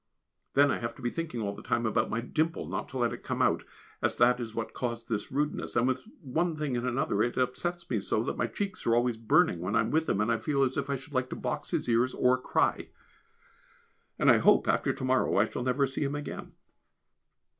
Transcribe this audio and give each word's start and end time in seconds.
Then 0.55 0.71
I 0.71 0.79
have 0.79 0.95
to 0.95 1.01
be 1.03 1.11
thinking 1.11 1.41
all 1.41 1.53
the 1.53 1.61
time 1.61 1.85
about 1.85 2.09
my 2.09 2.21
dimple 2.21 2.67
not 2.67 2.89
to 2.89 2.97
let 2.97 3.13
it 3.13 3.21
come 3.21 3.39
out, 3.39 3.63
as 4.01 4.17
that 4.17 4.39
is 4.39 4.55
what 4.55 4.73
caused 4.73 5.09
his 5.09 5.31
rudeness, 5.31 5.75
and 5.75 5.87
with 5.87 6.01
one 6.21 6.55
thing 6.55 6.75
and 6.75 6.87
another 6.87 7.21
it 7.21 7.37
upsets 7.37 7.87
me 7.87 7.99
so, 7.99 8.23
that 8.23 8.35
my 8.35 8.47
cheeks 8.47 8.87
are 8.87 8.95
always 8.95 9.15
burning 9.17 9.59
when 9.59 9.75
I 9.75 9.81
am 9.81 9.91
with 9.91 10.09
him, 10.09 10.19
and 10.19 10.31
I 10.31 10.39
feel 10.39 10.63
as 10.63 10.75
if 10.75 10.89
I 10.89 10.95
should 10.95 11.13
like 11.13 11.29
to 11.29 11.35
box 11.35 11.69
his 11.69 11.87
ears 11.87 12.15
or 12.15 12.39
cry; 12.41 12.89
and 14.17 14.31
I 14.31 14.39
hope 14.39 14.67
after 14.67 14.91
to 14.91 15.03
morrow 15.03 15.37
I 15.37 15.45
shall 15.47 15.61
never 15.61 15.85
see 15.85 16.03
him 16.03 16.15
again. 16.15 16.53